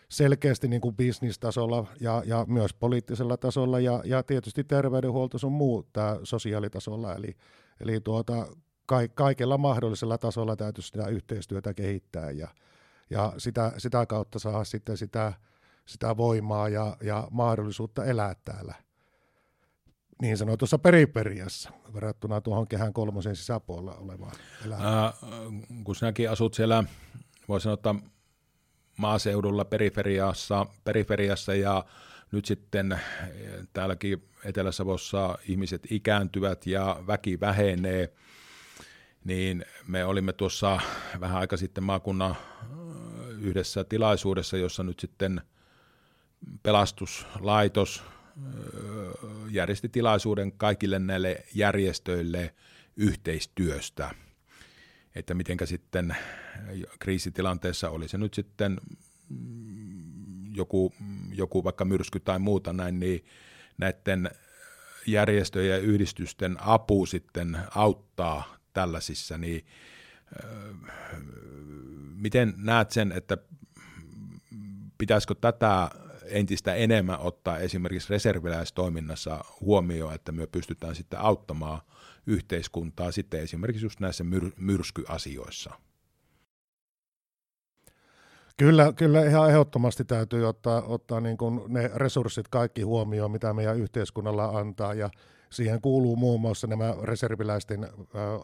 selkeästi 0.08 0.68
niin 0.68 0.80
kuin 0.80 0.96
bisnistasolla 0.96 1.86
ja, 2.00 2.22
ja 2.26 2.44
myös 2.48 2.74
poliittisella 2.74 3.36
tasolla 3.36 3.80
ja, 3.80 4.02
ja 4.04 4.22
tietysti 4.22 4.64
terveydenhuolto 4.64 5.38
sun 5.38 5.52
muu 5.52 5.82
tämä 5.92 6.16
sosiaalitasolla. 6.22 7.14
Eli, 7.14 7.36
eli 7.80 8.00
tuota, 8.00 8.46
kaikella 9.14 9.58
mahdollisella 9.58 10.18
tasolla 10.18 10.56
täytyisi 10.56 10.86
sitä 10.86 11.08
yhteistyötä 11.08 11.74
kehittää 11.74 12.30
ja, 12.30 12.48
ja 13.10 13.32
sitä, 13.38 13.72
sitä 13.78 14.06
kautta 14.06 14.38
saa 14.38 14.64
sitten 14.64 14.96
sitä, 14.96 15.32
sitä 15.86 16.16
voimaa 16.16 16.68
ja, 16.68 16.96
ja 17.02 17.28
mahdollisuutta 17.30 18.04
elää 18.04 18.34
täällä 18.44 18.85
niin 20.22 20.36
sanotussa 20.36 20.78
periferiassa 20.78 21.70
verrattuna 21.94 22.40
tuohon 22.40 22.68
kehän 22.68 22.92
kolmosen 22.92 23.36
sisäpuolella 23.36 23.94
olevaan 23.94 24.36
elämään. 24.66 25.12
kun 25.84 25.96
sinäkin 25.96 26.30
asut 26.30 26.54
siellä, 26.54 26.84
voisi 27.48 27.64
sanoa, 27.64 27.74
että 27.74 27.94
maaseudulla 28.96 29.64
periferiassa, 29.64 30.66
periferiassa 30.84 31.54
ja 31.54 31.84
nyt 32.32 32.44
sitten 32.44 33.00
täälläkin 33.72 34.28
Etelä-Savossa 34.44 35.38
ihmiset 35.48 35.82
ikääntyvät 35.90 36.66
ja 36.66 37.02
väki 37.06 37.40
vähenee, 37.40 38.12
niin 39.24 39.64
me 39.86 40.04
olimme 40.04 40.32
tuossa 40.32 40.80
vähän 41.20 41.40
aika 41.40 41.56
sitten 41.56 41.84
maakunnan 41.84 42.36
yhdessä 43.40 43.84
tilaisuudessa, 43.84 44.56
jossa 44.56 44.82
nyt 44.82 45.00
sitten 45.00 45.42
pelastuslaitos 46.62 48.02
järjesti 49.50 49.88
tilaisuuden 49.88 50.52
kaikille 50.52 50.98
näille 50.98 51.44
järjestöille 51.54 52.54
yhteistyöstä, 52.96 54.14
että 55.14 55.34
mitenkä 55.34 55.66
sitten 55.66 56.16
kriisitilanteessa 56.98 57.90
oli 57.90 58.08
se 58.08 58.18
nyt 58.18 58.34
sitten 58.34 58.80
joku, 60.54 60.92
joku 61.34 61.64
vaikka 61.64 61.84
myrsky 61.84 62.20
tai 62.20 62.38
muuta 62.38 62.72
näin, 62.72 63.00
niin 63.00 63.24
näiden 63.78 64.30
järjestöjen 65.06 65.70
ja 65.70 65.78
yhdistysten 65.78 66.56
apu 66.60 67.06
sitten 67.06 67.58
auttaa 67.74 68.56
tällaisissa, 68.72 69.38
niin 69.38 69.66
miten 72.14 72.54
näet 72.56 72.90
sen, 72.90 73.12
että 73.12 73.38
pitäisikö 74.98 75.34
tätä 75.40 75.90
entistä 76.28 76.74
enemmän 76.74 77.20
ottaa 77.20 77.58
esimerkiksi 77.58 78.10
reserviläistoiminnassa 78.10 79.44
huomioon, 79.60 80.14
että 80.14 80.32
me 80.32 80.46
pystytään 80.46 80.94
sitten 80.94 81.20
auttamaan 81.20 81.80
yhteiskuntaa 82.26 83.12
sitten 83.12 83.40
esimerkiksi 83.40 83.86
just 83.86 84.00
näissä 84.00 84.24
myr- 84.24 84.52
myrskyasioissa? 84.56 85.70
Kyllä, 88.56 88.92
kyllä 88.92 89.24
ihan 89.24 89.50
ehdottomasti 89.50 90.04
täytyy 90.04 90.48
ottaa, 90.48 90.82
ottaa 90.82 91.20
niin 91.20 91.36
kuin 91.36 91.60
ne 91.68 91.90
resurssit 91.94 92.48
kaikki 92.48 92.82
huomioon, 92.82 93.30
mitä 93.30 93.52
meidän 93.52 93.76
yhteiskunnalla 93.76 94.44
antaa, 94.44 94.94
ja 94.94 95.10
siihen 95.50 95.80
kuuluu 95.80 96.16
muun 96.16 96.40
muassa 96.40 96.66
nämä 96.66 96.94
reserviläisten 97.02 97.88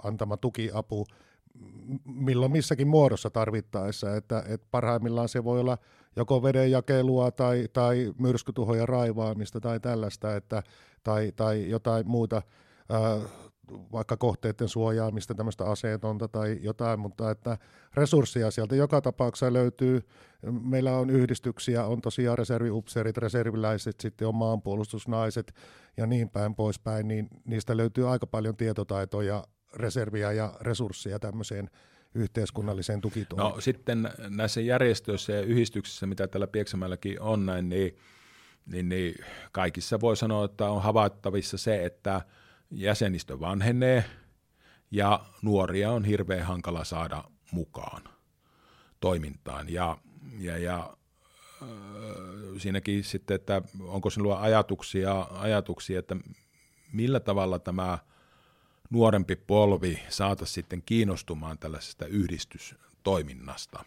antama 0.03 0.37
tukiapu, 0.37 1.07
milloin 2.05 2.53
missäkin 2.53 2.89
muodossa 2.89 3.31
tarvittaessa, 3.31 4.17
että, 4.17 4.45
että 4.49 4.67
parhaimmillaan 4.71 5.29
se 5.29 5.45
voi 5.45 5.61
olla 5.61 5.79
joko 6.17 6.43
vedenjakelua 6.43 7.31
tai, 7.31 7.69
tai 7.73 8.13
myrskytuhoja 8.19 8.87
raivaamista 8.87 9.61
tai 9.61 9.81
tällaista, 9.81 10.37
että, 10.37 10.63
tai, 11.03 11.33
tai 11.37 11.71
jotain 11.71 12.09
muuta, 12.09 12.43
ää, 12.89 13.21
vaikka 13.93 14.17
kohteiden 14.17 14.69
suojaamista, 14.69 15.35
tämmöistä 15.35 15.65
aseetonta 15.65 16.29
tai 16.29 16.59
jotain, 16.63 17.01
mutta 17.01 17.31
että 17.31 17.59
resursseja 17.95 18.51
sieltä 18.51 18.77
joka 18.77 19.01
tapauksessa 19.01 19.53
löytyy. 19.53 20.01
Meillä 20.63 20.99
on 20.99 21.11
yhdistyksiä, 21.11 21.87
on 21.87 22.01
tosiaan 22.01 22.39
reserviupseerit, 22.39 23.17
reserviläiset, 23.17 24.01
sitten 24.01 24.29
on 24.29 24.35
maanpuolustusnaiset 24.35 25.53
ja 25.97 26.07
niin 26.07 26.31
päin 26.31 26.55
poispäin, 26.55 27.09
niin 27.09 27.29
niistä 27.45 27.77
löytyy 27.77 28.11
aika 28.11 28.27
paljon 28.27 28.57
tietotaitoja 28.57 29.45
reserviä 29.75 30.33
ja 30.33 30.55
resursseja 30.61 31.19
tämmöiseen 31.19 31.71
yhteiskunnalliseen 32.15 33.01
tukitoimintaan? 33.01 33.55
No 33.55 33.61
sitten 33.61 34.11
näissä 34.29 34.61
järjestöissä 34.61 35.33
ja 35.33 35.43
yhdistyksissä, 35.43 36.07
mitä 36.07 36.27
täällä 36.27 36.47
Pieksämälläkin 36.47 37.21
on 37.21 37.47
näin, 37.47 37.69
niin, 37.69 37.97
niin, 38.67 38.89
niin 38.89 39.15
kaikissa 39.53 40.01
voi 40.01 40.17
sanoa, 40.17 40.45
että 40.45 40.71
on 40.71 40.83
havaittavissa 40.83 41.59
se, 41.59 41.85
että 41.85 42.23
jäsenistö 42.71 43.41
vanhenee 43.41 44.05
ja 44.91 45.25
nuoria 45.43 45.91
on 45.91 46.05
hirveän 46.05 46.47
hankala 46.47 46.85
saada 46.85 47.25
mukaan 47.53 48.03
toimintaan. 49.01 49.69
Ja, 49.69 49.97
ja, 50.39 50.59
ja 50.59 50.97
äh, 51.63 51.69
siinäkin 52.59 53.05
sitten, 53.05 53.35
että 53.35 53.63
onko 53.81 54.11
sinulla 54.11 54.41
ajatuksia, 54.41 55.27
ajatuksia, 55.31 55.99
että 55.99 56.17
millä 56.93 57.21
tavalla 57.21 57.59
tämä– 57.59 57.99
nuorempi 58.93 59.37
polvi 59.37 60.03
saataisiin 60.09 60.55
sitten 60.55 60.83
kiinnostumaan 60.87 61.59
tällaisesta 61.59 62.07
yhdistystoiminnasta? 62.07 63.85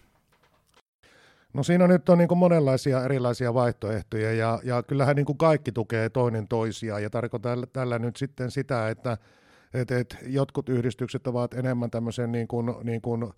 No 1.53 1.63
siinä 1.63 1.87
nyt 1.87 2.09
on 2.09 2.17
niin 2.17 2.27
kuin 2.27 2.37
monenlaisia 2.37 3.03
erilaisia 3.03 3.53
vaihtoehtoja 3.53 4.33
ja, 4.33 4.59
ja 4.63 4.83
kyllähän 4.83 5.15
niin 5.15 5.25
kuin 5.25 5.37
kaikki 5.37 5.71
tukee 5.71 6.09
toinen 6.09 6.47
toisiaan 6.47 7.03
ja 7.03 7.09
tarkoitan 7.09 7.67
tällä 7.73 7.99
nyt 7.99 8.15
sitten 8.15 8.51
sitä, 8.51 8.89
että 8.89 9.17
et, 9.75 9.91
et 9.91 10.17
jotkut 10.27 10.69
yhdistykset 10.69 11.27
ovat 11.27 11.53
enemmän 11.53 11.91
tämmöisen 11.91 12.31
niin 12.31 12.47
kuin, 12.47 12.73
niin 12.83 13.01
kuin 13.01 13.33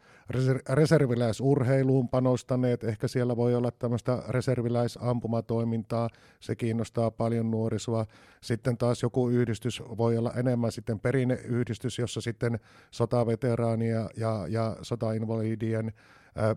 reserviläisurheiluun 0.69 2.09
panostaneet. 2.09 2.83
Ehkä 2.83 3.07
siellä 3.07 3.37
voi 3.37 3.55
olla 3.55 3.71
tämmöistä 3.71 4.23
reserviläisampumatoimintaa, 4.29 6.09
se 6.39 6.55
kiinnostaa 6.55 7.11
paljon 7.11 7.51
nuorisoa. 7.51 8.05
Sitten 8.41 8.77
taas 8.77 9.03
joku 9.03 9.29
yhdistys 9.29 9.83
voi 9.97 10.17
olla 10.17 10.33
enemmän 10.33 10.71
sitten 10.71 10.99
perinneyhdistys, 10.99 11.99
jossa 11.99 12.21
sitten 12.21 12.59
sotaveteraania 12.91 14.09
ja, 14.17 14.45
ja 14.49 14.75
sotainvalidien 14.81 15.93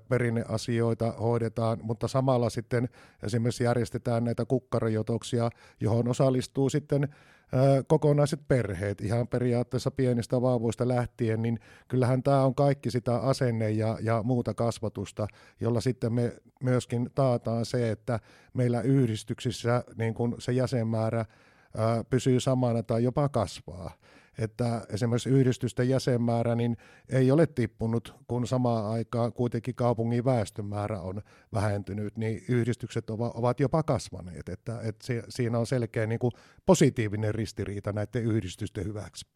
perinneasioita 0.08 1.12
hoidetaan, 1.12 1.78
mutta 1.82 2.08
samalla 2.08 2.50
sitten 2.50 2.88
esimerkiksi 3.22 3.64
järjestetään 3.64 4.24
näitä 4.24 4.44
kukkarajotoksia, 4.44 5.50
johon 5.80 6.08
osallistuu 6.08 6.70
sitten 6.70 7.08
kokonaiset 7.86 8.40
perheet, 8.48 9.00
ihan 9.00 9.28
periaatteessa 9.28 9.90
pienistä 9.90 10.40
vauvoista 10.42 10.88
lähtien, 10.88 11.42
niin 11.42 11.58
kyllähän 11.88 12.22
tämä 12.22 12.44
on 12.44 12.54
kaikki 12.54 12.90
sitä 12.90 13.16
asenne 13.16 13.70
ja, 13.70 13.98
ja 14.02 14.22
muuta 14.22 14.54
kasvatusta, 14.54 15.26
jolla 15.60 15.80
sitten 15.80 16.12
me 16.12 16.36
myöskin 16.62 17.10
taataan 17.14 17.64
se, 17.64 17.90
että 17.90 18.20
meillä 18.54 18.80
yhdistyksissä 18.80 19.84
niin 19.96 20.14
kun 20.14 20.36
se 20.38 20.52
jäsenmäärä 20.52 21.24
ää, 21.76 22.04
pysyy 22.04 22.40
samana 22.40 22.82
tai 22.82 23.04
jopa 23.04 23.28
kasvaa 23.28 23.92
että 24.40 24.86
esimerkiksi 24.88 25.28
yhdistysten 25.28 25.88
jäsenmäärä 25.88 26.54
niin 26.54 26.76
ei 27.08 27.30
ole 27.30 27.46
tippunut, 27.46 28.14
kun 28.28 28.46
samaan 28.46 28.92
aikaan 28.92 29.32
kuitenkin 29.32 29.74
kaupungin 29.74 30.24
väestömäärä 30.24 31.00
on 31.00 31.22
vähentynyt, 31.54 32.16
niin 32.16 32.44
yhdistykset 32.48 33.10
ovat 33.10 33.60
jopa 33.60 33.82
kasvaneet. 33.82 34.48
Että, 34.48 34.80
että 34.82 35.06
siinä 35.28 35.58
on 35.58 35.66
selkeä 35.66 36.06
niin 36.06 36.18
kuin 36.18 36.32
positiivinen 36.66 37.34
ristiriita 37.34 37.92
näiden 37.92 38.24
yhdistysten 38.24 38.84
hyväksi. 38.84 39.26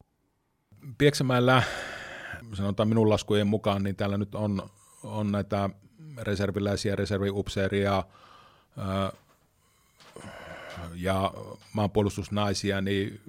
Pieksämäellä, 0.99 1.63
sanotaan 2.53 2.89
minun 2.89 3.11
laskujen 3.11 3.47
mukaan, 3.47 3.83
niin 3.83 3.97
täällä 3.97 4.19
nyt 4.19 4.35
on, 4.35 4.63
on 5.03 5.33
näitä 5.33 5.71
reserviläisiä, 6.23 6.97
reserviupseeria, 6.97 8.05
ja 10.95 11.35
maanpuolustusnaisia, 11.73 12.81
niin 12.81 13.21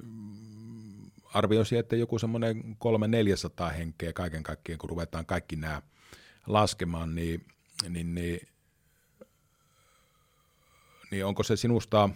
arvioisin, 1.35 1.79
että 1.79 1.95
joku 1.95 2.19
semmoinen 2.19 2.77
300-400 3.69 3.73
henkeä 3.73 4.13
kaiken 4.13 4.43
kaikkiaan, 4.43 4.79
kun 4.79 4.89
ruvetaan 4.89 5.25
kaikki 5.25 5.55
nämä 5.55 5.81
laskemaan, 6.47 7.15
niin, 7.15 7.45
niin, 7.89 8.15
niin, 8.15 8.47
niin 11.11 11.25
onko 11.25 11.43
se 11.43 11.55
sinusta 11.55 12.09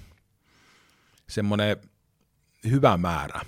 semmoinen 1.29 1.77
hyvä 2.69 2.97
määrä? 2.97 3.41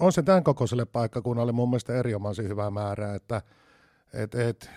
On 0.00 0.12
se 0.12 0.22
tämän 0.22 0.44
kokoiselle 0.44 0.84
paikkakunnalle 0.84 1.52
mun 1.52 1.70
mielestä 1.70 1.94
erinomaisen 1.98 2.48
hyvä 2.48 2.70
määrä, 2.70 3.14
että 3.14 3.42
et, 4.12 4.34
et, 4.34 4.70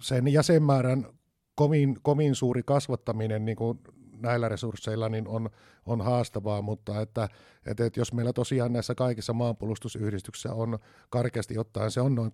sen 0.00 0.28
jäsenmäärän 0.28 1.06
kovin, 1.54 1.98
kovin 2.02 2.34
suuri 2.34 2.62
kasvattaminen 2.62 3.44
niin 3.44 3.56
kuin 3.56 3.78
näillä 4.22 4.48
resursseilla 4.48 5.08
niin 5.08 5.28
on, 5.28 5.50
on 5.86 6.00
haastavaa, 6.00 6.62
mutta 6.62 7.00
että, 7.00 7.28
että, 7.66 7.84
että 7.84 8.00
jos 8.00 8.12
meillä 8.12 8.32
tosiaan 8.32 8.72
näissä 8.72 8.94
kaikissa 8.94 9.32
maanpuolustusyhdistyksissä 9.32 10.52
on 10.52 10.78
karkeasti 11.10 11.58
ottaen, 11.58 11.90
se 11.90 12.00
on 12.00 12.14
noin 12.14 12.30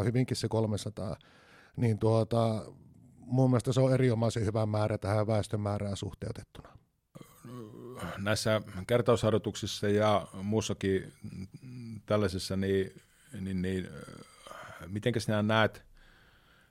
300-400, 0.00 0.04
hyvinkin 0.04 0.36
se 0.36 0.48
300, 0.48 1.16
niin 1.76 1.98
tuota, 1.98 2.64
mun 3.18 3.50
mielestä 3.50 3.72
se 3.72 3.80
on 3.80 3.94
erinomaisen 3.94 4.46
hyvä 4.46 4.66
määrä 4.66 4.98
tähän 4.98 5.26
väestömäärään 5.26 5.96
suhteutettuna. 5.96 6.68
Näissä 8.18 8.62
kertausharjoituksissa 8.86 9.88
ja 9.88 10.26
muussakin 10.32 11.12
tällaisessa, 12.06 12.56
niin, 12.56 13.02
niin, 13.40 13.62
niin 13.62 13.88
miten 14.86 15.12
sinä 15.18 15.42
näet, 15.42 15.84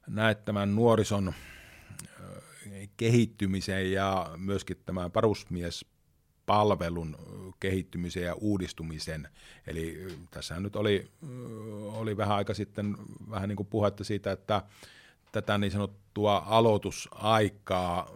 näet 0.08 0.46
tämän 0.46 0.76
nuorison 0.76 1.34
kehittymisen 2.98 3.92
ja 3.92 4.32
myöskin 4.38 4.78
tämä 4.86 5.10
parusmies 5.10 5.86
palvelun 6.46 7.18
kehittymisen 7.60 8.24
ja 8.24 8.34
uudistumisen. 8.34 9.28
Eli 9.68 10.08
tässä 10.32 10.60
nyt 10.60 10.76
oli, 10.76 11.12
oli 11.94 12.18
vähän 12.18 12.38
aika 12.38 12.54
sitten 12.54 12.98
vähän 13.30 13.50
niin 13.50 13.56
kuin 13.56 13.68
puhetta 13.68 14.04
siitä, 14.04 14.32
että 14.32 14.62
tätä 15.32 15.58
niin 15.58 15.72
sanottua 15.72 16.44
aloitusaikaa 16.46 18.12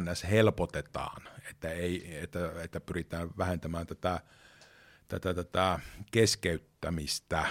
ns. 0.00 0.24
helpotetaan, 0.30 1.28
että, 1.50 1.70
ei, 1.70 2.18
että, 2.18 2.62
että 2.62 2.80
pyritään 2.80 3.30
vähentämään 3.38 3.86
tätä, 3.86 4.20
tätä, 5.08 5.34
tätä 5.34 5.80
keskeyttämistä, 6.10 7.46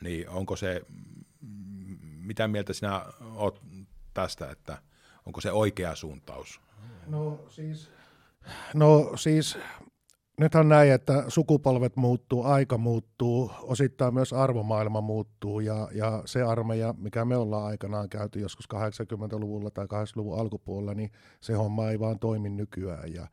niin 0.00 0.28
onko 0.28 0.56
se, 0.56 0.82
mitä 2.20 2.48
mieltä 2.48 2.72
sinä 2.72 3.04
olet 3.20 3.60
tästä, 4.14 4.50
että 4.50 4.82
onko 5.26 5.40
se 5.40 5.52
oikea 5.52 5.94
suuntaus? 5.94 6.60
No 7.06 7.44
siis, 7.48 7.90
no 8.74 9.12
siis 9.16 9.58
nythän 10.40 10.68
näin, 10.68 10.92
että 10.92 11.24
sukupolvet 11.28 11.96
muuttuu, 11.96 12.44
aika 12.44 12.78
muuttuu, 12.78 13.50
osittain 13.62 14.14
myös 14.14 14.32
arvomaailma 14.32 15.00
muuttuu 15.00 15.60
ja, 15.60 15.88
ja 15.92 16.22
se 16.24 16.42
armeija, 16.42 16.94
mikä 16.98 17.24
me 17.24 17.36
ollaan 17.36 17.66
aikanaan 17.66 18.08
käyty 18.08 18.40
joskus 18.40 18.68
80-luvulla 18.74 19.70
tai 19.70 19.86
80-luvun 19.86 20.38
alkupuolella, 20.38 20.94
niin 20.94 21.10
se 21.40 21.52
homma 21.52 21.90
ei 21.90 22.00
vaan 22.00 22.18
toimi 22.18 22.48
nykyään 22.48 23.12
ja 23.14 23.26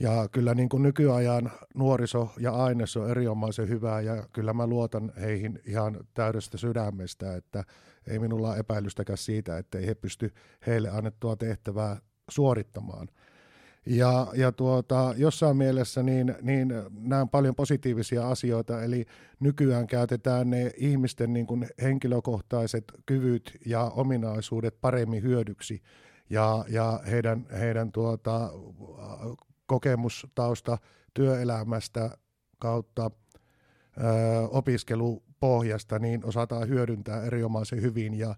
ja 0.00 0.28
kyllä 0.32 0.54
niin 0.54 0.68
kuin 0.68 0.82
nykyajan 0.82 1.50
nuoriso 1.74 2.30
ja 2.40 2.52
aines 2.52 2.96
on 2.96 3.10
erinomaisen 3.10 3.68
hyvää 3.68 4.00
ja 4.00 4.28
kyllä 4.32 4.52
mä 4.52 4.66
luotan 4.66 5.12
heihin 5.20 5.60
ihan 5.66 6.00
täydestä 6.14 6.58
sydämestä, 6.58 7.36
että 7.36 7.64
ei 8.06 8.18
minulla 8.18 8.48
ole 8.48 8.58
epäilystäkään 8.58 9.18
siitä, 9.18 9.58
että 9.58 9.78
ei 9.78 9.86
he 9.86 9.94
pysty 9.94 10.34
heille 10.66 10.90
annettua 10.90 11.36
tehtävää 11.36 12.00
suorittamaan. 12.30 13.08
Ja, 13.86 14.26
ja 14.34 14.52
tuota, 14.52 15.14
jossain 15.16 15.56
mielessä 15.56 16.02
niin, 16.02 16.34
niin 16.42 16.72
nämä 16.90 17.20
on 17.20 17.28
paljon 17.28 17.54
positiivisia 17.54 18.28
asioita, 18.28 18.82
eli 18.82 19.06
nykyään 19.40 19.86
käytetään 19.86 20.50
ne 20.50 20.70
ihmisten 20.76 21.32
niin 21.32 21.46
kuin 21.46 21.66
henkilökohtaiset 21.82 22.84
kyvyt 23.06 23.58
ja 23.66 23.82
ominaisuudet 23.82 24.80
paremmin 24.80 25.22
hyödyksi 25.22 25.82
ja, 26.30 26.64
ja 26.68 27.00
heidän, 27.10 27.46
heidän 27.60 27.92
tuota, 27.92 28.50
kokemustausta 29.68 30.78
työelämästä 31.14 32.10
kautta 32.58 33.10
ö, 33.96 34.48
opiskelupohjasta, 34.50 35.98
niin 35.98 36.24
osataan 36.24 36.68
hyödyntää 36.68 37.22
erinomaisen 37.22 37.82
hyvin. 37.82 38.18
Ja, 38.18 38.34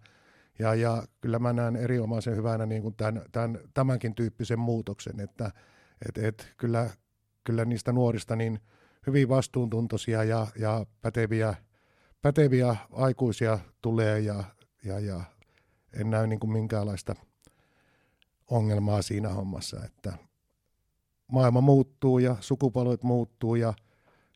ja, 0.59 0.75
ja 0.75 1.03
kyllä 1.21 1.39
mä 1.39 1.53
näen 1.53 1.77
erinomaisen 1.77 2.37
hyvänä 2.37 2.67
niin 2.67 2.83
kuin 2.83 2.95
tämän, 2.95 3.23
tämän, 3.33 3.59
tämänkin 3.75 4.15
tyyppisen 4.15 4.59
muutoksen, 4.59 5.21
että 5.21 5.51
et, 6.09 6.19
et 6.19 6.55
kyllä, 6.57 6.91
kyllä 7.45 7.65
niistä 7.65 7.93
nuorista 7.93 8.37
niin 8.37 8.61
hyvin 9.07 9.29
vastuuntuntoisia 9.29 10.25
ja, 10.25 10.47
ja 10.57 10.87
päteviä, 11.01 11.55
päteviä 12.23 12.77
aikuisia 12.93 13.59
tulee 13.83 14.21
ja, 14.21 14.45
ja, 14.85 14.99
ja 14.99 15.21
en 15.93 16.11
näy 16.11 16.27
niin 16.27 16.41
kuin 16.41 16.53
minkäänlaista 16.53 17.15
ongelmaa 18.51 19.03
siinä 19.03 19.29
hommassa, 19.29 19.85
että 19.85 20.30
maailma 21.31 21.61
muuttuu 21.61 22.19
ja 22.19 22.37
sukupolvet 22.41 23.03
muuttuu 23.03 23.55
ja, 23.55 23.75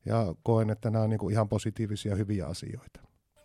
ja 0.06 0.34
koen, 0.42 0.70
että 0.70 0.90
nämä 0.90 1.04
on 1.04 1.10
niin 1.10 1.18
kuin 1.18 1.32
ihan 1.32 1.48
positiivisia 1.48 2.14
hyviä 2.14 2.46
asioita. 2.46 3.00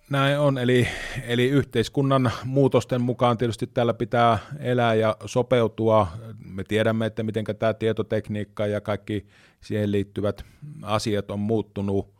Näin 0.10 0.40
on, 0.40 0.58
eli, 0.58 0.88
eli 1.28 1.50
yhteiskunnan 1.50 2.32
muutosten 2.46 3.02
mukaan 3.02 3.38
tietysti 3.38 3.68
täällä 3.68 3.94
pitää 3.94 4.38
elää 4.60 4.94
ja 4.94 5.18
sopeutua. 5.26 6.08
Me 6.46 6.64
tiedämme, 6.64 7.06
että 7.06 7.24
miten 7.24 7.46
tämä 7.60 7.74
tietotekniikka 7.74 8.68
ja 8.68 8.82
kaikki 8.82 9.28
siihen 9.62 9.92
liittyvät 9.92 10.46
asiat 10.82 11.32
on 11.32 11.40
muuttunut. 11.40 12.14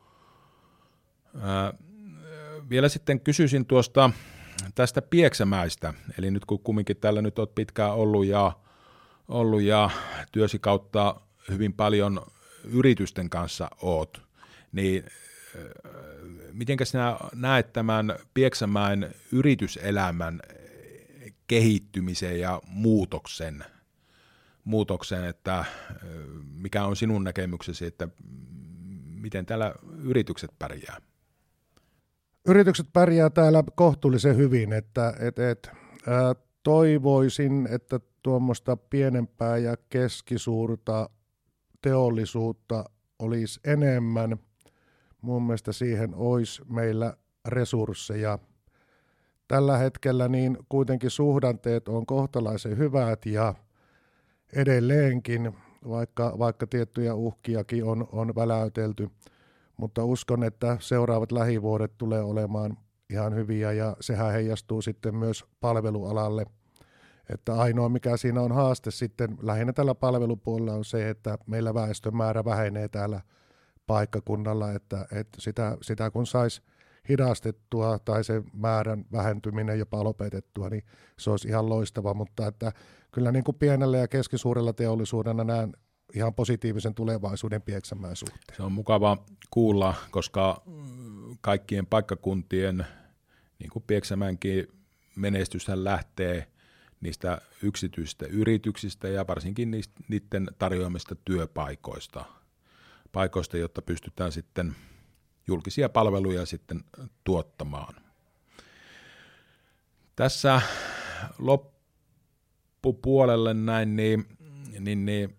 Ää, 1.42 1.74
vielä 2.70 2.90
sitten 2.90 3.20
kysyisin 3.20 3.66
tuosta 3.66 4.12
tästä 4.76 5.02
Pieksämäistä, 5.02 5.94
eli 6.18 6.32
nyt 6.32 6.46
kun 6.46 6.60
kumminkin 6.60 6.98
täällä 6.98 7.22
nyt 7.22 7.40
olet 7.40 7.56
pitkään 7.56 7.94
ollut 7.94 8.26
ja, 8.26 8.52
ollut 9.30 9.62
ja 9.62 9.90
työsi 10.32 10.60
kautta 10.60 11.22
hyvin 11.50 11.74
paljon 11.74 12.22
yritysten 12.64 13.30
kanssa 13.30 13.70
oot, 13.82 14.22
niin 14.72 15.04
miten 16.54 16.78
sinä 16.84 17.18
näet 17.36 17.74
tämän 17.74 18.16
Pieksämäen 18.34 19.16
yrityselämän 19.32 20.40
kehittymisen 21.48 22.40
ja 22.40 22.62
muutoksen, 22.68 23.66
muutoksen, 24.64 25.26
että 25.26 25.66
mikä 26.56 26.86
on 26.86 26.96
sinun 26.96 27.24
näkemyksesi, 27.24 27.86
että 27.86 28.08
miten 29.06 29.46
täällä 29.46 29.74
yritykset 30.04 30.52
pärjää? 30.60 30.98
Yritykset 32.48 32.88
pärjää 32.94 33.30
täällä 33.30 33.64
kohtuullisen 33.76 34.38
hyvin, 34.38 34.74
että 34.74 35.14
et, 35.20 35.40
et, 35.40 35.72
ää, 36.08 36.36
toivoisin, 36.64 37.68
että 37.72 38.00
tuommoista 38.24 38.78
pienempää 38.78 39.58
ja 39.58 39.78
keskisuurta 39.90 41.10
teollisuutta 41.82 42.86
olisi 43.20 43.60
enemmän– 43.64 44.38
mun 45.22 45.44
mielestä 45.44 45.72
siihen 45.72 46.16
olisi 46.16 46.62
meillä 46.70 47.14
resursseja. 47.48 48.40
Tällä 49.48 49.78
hetkellä 49.78 50.28
niin 50.28 50.58
kuitenkin 50.70 51.10
suhdanteet 51.10 51.88
on 51.88 52.06
kohtalaisen 52.06 52.78
hyvät 52.78 53.26
ja 53.26 53.56
edelleenkin, 54.54 55.56
vaikka, 55.90 56.36
vaikka 56.40 56.68
tiettyjä 56.68 57.16
uhkiakin 57.16 57.84
on, 57.84 58.08
on 58.12 58.36
väläytelty, 58.36 59.10
mutta 59.78 60.06
uskon, 60.06 60.44
että 60.44 60.78
seuraavat 60.80 61.32
lähivuodet 61.32 61.98
tulee 61.98 62.22
olemaan 62.22 62.78
ihan 63.10 63.36
hyviä 63.36 63.72
ja 63.72 63.96
sehän 64.02 64.32
heijastuu 64.32 64.82
sitten 64.82 65.16
myös 65.16 65.46
palvelualalle. 65.60 66.46
Että 67.34 67.54
ainoa 67.54 67.90
mikä 67.90 68.18
siinä 68.18 68.42
on 68.42 68.52
haaste 68.52 68.92
sitten 68.92 69.38
lähinnä 69.42 69.74
tällä 69.74 69.96
palvelupuolella 69.96 70.74
on 70.74 70.86
se, 70.86 71.10
että 71.10 71.38
meillä 71.48 71.74
väestön 71.74 72.16
määrä 72.16 72.46
vähenee 72.46 72.88
täällä– 72.88 73.22
paikkakunnalla, 73.90 74.72
että, 74.72 75.08
että 75.12 75.42
sitä, 75.42 75.78
sitä 75.82 76.12
kun 76.12 76.28
saisi 76.28 76.62
hidastettua 77.10 78.00
tai 78.00 78.24
se 78.24 78.44
määrän 78.54 79.06
vähentyminen 79.12 79.80
jopa 79.80 80.04
lopetettua, 80.04 80.70
niin 80.70 80.84
se 81.20 81.30
olisi 81.30 81.48
ihan 81.48 81.70
loistava, 81.70 82.14
mutta 82.14 82.48
että 82.48 82.72
kyllä 83.12 83.32
niin 83.32 83.44
kuin 83.44 83.58
pienellä 83.58 83.98
ja 83.98 84.08
keskisuurella 84.08 84.74
teollisuudella 84.74 85.44
näen 85.44 85.74
ihan 86.16 86.34
positiivisen 86.34 86.94
tulevaisuuden 86.94 87.62
Pieksämään 87.62 88.16
suhteen. 88.16 88.58
Se 88.58 88.64
on 88.64 88.72
mukava 88.72 89.18
kuulla, 89.52 89.94
koska 90.12 90.62
kaikkien 91.42 91.86
paikkakuntien, 91.86 92.86
niin 93.60 93.70
kuin 93.70 93.84
Pieksämäänkin 93.88 94.68
menestyshän 95.16 95.84
lähtee 95.84 96.48
niistä 97.02 97.42
yksityistä 97.64 98.26
yrityksistä 98.26 99.08
ja 99.08 99.28
varsinkin 99.28 99.72
niiden 100.08 100.48
tarjoamista 100.58 101.16
työpaikoista– 101.26 102.26
paikoista, 103.12 103.58
jotta 103.58 103.82
pystytään 103.82 104.32
sitten 104.32 104.76
julkisia 105.48 105.90
palveluja 105.90 106.46
sitten 106.46 106.84
tuottamaan. 107.24 107.96
Tässä 110.16 110.62
loppupuolelle 111.40 113.54
näin, 113.54 113.96
niin, 113.96 114.26
niin, 114.80 115.06
niin 115.06 115.38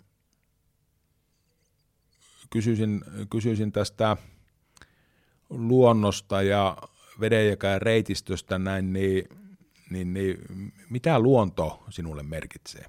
kysyisin, 2.51 3.05
kysyisin 3.31 3.73
tästä 3.73 4.16
luonnosta 5.51 6.42
ja 6.42 6.77
vedenjakaan 7.20 7.83
reitistöstä 7.83 8.59
näin, 8.59 8.92
niin, 8.92 9.25
niin, 9.90 10.14
niin 10.14 10.38
mitä 10.90 11.18
luonto 11.18 11.85
sinulle 11.88 12.22
merkitsee? 12.22 12.85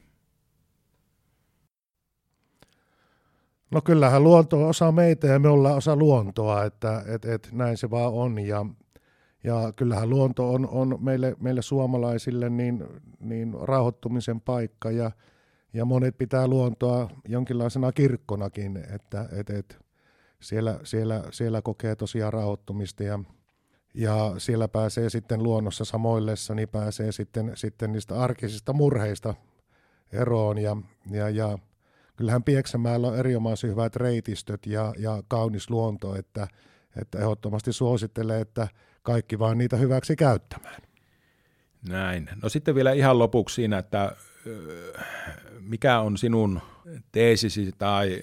No 3.72 3.82
kyllähän 3.82 4.24
luonto 4.24 4.64
on 4.64 4.70
osa 4.70 4.92
meitä 4.92 5.28
ja 5.28 5.40
me 5.40 5.50
ollaan 5.50 5.78
osa 5.78 5.96
luontoa, 5.96 6.64
että 6.64 7.04
et, 7.08 7.26
et, 7.26 7.50
näin 7.52 7.78
se 7.78 7.90
vaan 7.90 8.14
on. 8.14 8.40
Ja, 8.40 8.66
ja 9.44 9.74
kyllähän 9.76 10.10
luonto 10.10 10.54
on, 10.54 10.70
on 10.70 10.98
meille, 11.00 11.36
meille 11.40 11.62
suomalaisille 11.62 12.50
niin, 12.50 12.84
niin 13.20 13.54
rauhoittumisen 13.62 14.42
paikka 14.42 14.92
ja, 14.92 15.12
ja 15.74 15.86
monet 15.86 16.18
pitää 16.18 16.48
luontoa 16.48 17.10
jonkinlaisena 17.28 17.92
kirkkonakin, 17.92 18.78
että 18.78 19.30
et, 19.32 19.50
et, 19.50 19.80
siellä, 20.40 20.80
siellä, 20.84 21.24
siellä 21.32 21.62
kokee 21.62 21.96
tosiaan 21.96 22.34
rauhoittumista 22.34 23.04
ja, 23.04 23.20
ja 23.94 24.34
siellä 24.38 24.68
pääsee 24.68 25.10
sitten 25.10 25.44
luonnossa 25.44 25.86
samoillessa, 25.86 26.56
niin 26.56 26.70
pääsee 26.70 27.12
sitten, 27.12 27.52
sitten 27.56 27.92
niistä 27.92 28.20
arkisista 28.22 28.74
murheista 28.74 29.34
eroon 30.14 30.58
ja, 30.58 30.78
ja, 31.12 31.30
ja 31.30 31.60
kyllähän 32.16 32.44
Pieksämäellä 32.44 33.08
on 33.08 33.18
erinomaisen 33.18 33.70
hyvät 33.70 33.96
reitistöt 33.96 34.66
ja, 34.66 34.94
ja 34.98 35.24
kaunis 35.28 35.70
luonto, 35.70 36.16
että, 36.16 36.48
että 37.02 37.20
ehdottomasti 37.20 37.74
suosittelee, 37.74 38.42
että 38.42 38.68
kaikki 39.04 39.40
vaan 39.40 39.58
niitä 39.58 39.78
hyväksi 39.78 40.16
käyttämään. 40.16 40.82
Näin. 41.90 42.30
No 42.44 42.50
sitten 42.50 42.76
vielä 42.76 42.92
ihan 42.92 43.20
lopuksi 43.20 43.56
siinä, 43.56 43.78
että 43.78 44.16
mikä 45.60 46.00
on 46.00 46.18
sinun 46.18 46.62
teesisi 47.12 47.72
tai 47.78 48.22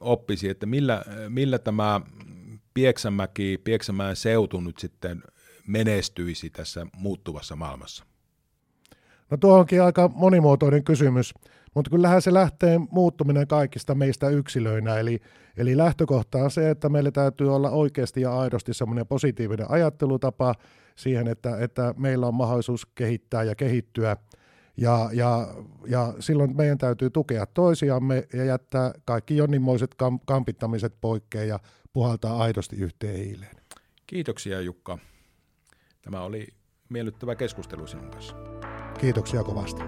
oppisi, 0.00 0.48
että 0.48 0.66
millä, 0.66 1.04
millä 1.28 1.58
tämä 1.58 2.00
Pieksämäki, 2.74 3.60
Pieksämäen 3.64 4.16
seutu 4.16 4.60
nyt 4.60 4.78
sitten 4.78 5.22
menestyisi 5.66 6.50
tässä 6.50 6.86
muuttuvassa 6.96 7.56
maailmassa? 7.56 8.04
No 9.30 9.36
tuo 9.36 9.58
onkin 9.58 9.82
aika 9.82 10.10
monimuotoinen 10.14 10.84
kysymys, 10.84 11.34
mutta 11.74 11.90
kyllähän 11.90 12.22
se 12.22 12.34
lähtee 12.34 12.80
muuttuminen 12.90 13.46
kaikista 13.46 13.94
meistä 13.94 14.28
yksilöinä, 14.28 14.98
eli, 14.98 15.20
eli 15.56 15.76
lähtökohta 15.76 16.38
on 16.38 16.50
se, 16.50 16.70
että 16.70 16.88
meillä 16.88 17.10
täytyy 17.10 17.54
olla 17.54 17.70
oikeasti 17.70 18.20
ja 18.20 18.38
aidosti 18.38 18.74
semmoinen 18.74 19.06
positiivinen 19.06 19.70
ajattelutapa 19.70 20.54
siihen, 20.96 21.28
että, 21.28 21.58
että 21.58 21.94
meillä 21.96 22.26
on 22.26 22.34
mahdollisuus 22.34 22.86
kehittää 22.86 23.42
ja 23.42 23.54
kehittyä, 23.54 24.16
ja, 24.76 25.10
ja, 25.12 25.48
ja 25.86 26.14
silloin 26.20 26.56
meidän 26.56 26.78
täytyy 26.78 27.10
tukea 27.10 27.46
toisiamme 27.46 28.28
ja 28.32 28.44
jättää 28.44 28.92
kaikki 29.04 29.36
jonninmoiset 29.36 29.94
kampittamiset 30.24 30.94
poikkeen 31.00 31.48
ja 31.48 31.58
puhaltaa 31.92 32.42
aidosti 32.42 32.76
yhteen 32.76 33.16
hiileen. 33.16 33.56
Kiitoksia 34.06 34.60
Jukka. 34.60 34.98
Tämä 36.02 36.22
oli 36.22 36.46
miellyttävä 36.88 37.34
keskustelu 37.34 37.86
sinun 37.86 38.10
kanssa. 38.10 38.36
Kiitoksia 39.00 39.44
kovasti. 39.44 39.82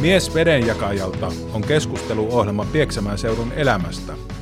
Mies 0.00 0.34
vedenjakajalta 0.34 1.32
on 1.52 1.62
keskusteluohjelma 1.62 2.64
Pieksämään 2.64 3.18
seudun 3.18 3.52
elämästä– 3.52 4.16